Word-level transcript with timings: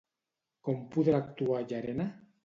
Com 0.69 0.79
podrà 0.95 1.19
actuar 1.25 1.59
Llarena? 1.73 2.09